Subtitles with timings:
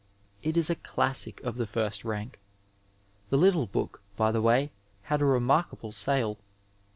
[0.41, 2.39] It is a classic of the first rank.
[3.29, 4.71] The little book, by the way,
[5.03, 6.39] had a remarkable sale.